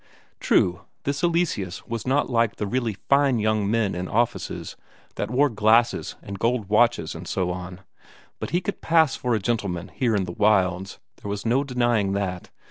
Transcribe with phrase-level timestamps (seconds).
[0.39, 4.75] True, this Eleseus was not like the really fine young men in offices,
[5.13, 7.81] that wore glasses and gold watches and so on,
[8.39, 12.13] but he could pass for a gentleman here in the wilds, there was no denying
[12.13, 12.49] that.